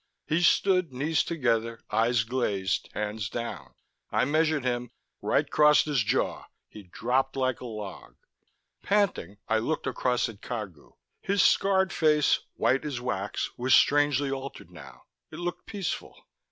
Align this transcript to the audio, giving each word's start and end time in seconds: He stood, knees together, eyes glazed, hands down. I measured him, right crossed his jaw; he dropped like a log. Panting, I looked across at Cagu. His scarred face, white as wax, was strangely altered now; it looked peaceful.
He 0.25 0.41
stood, 0.41 0.91
knees 0.91 1.21
together, 1.21 1.79
eyes 1.91 2.23
glazed, 2.23 2.89
hands 2.95 3.29
down. 3.29 3.75
I 4.11 4.25
measured 4.25 4.63
him, 4.63 4.89
right 5.21 5.47
crossed 5.47 5.85
his 5.85 6.01
jaw; 6.01 6.45
he 6.67 6.81
dropped 6.81 7.35
like 7.35 7.61
a 7.61 7.67
log. 7.67 8.15
Panting, 8.81 9.37
I 9.47 9.59
looked 9.59 9.85
across 9.85 10.27
at 10.27 10.41
Cagu. 10.41 10.95
His 11.21 11.43
scarred 11.43 11.93
face, 11.93 12.39
white 12.55 12.83
as 12.83 12.99
wax, 12.99 13.51
was 13.59 13.75
strangely 13.75 14.31
altered 14.31 14.71
now; 14.71 15.03
it 15.29 15.37
looked 15.37 15.67
peaceful. 15.67 16.15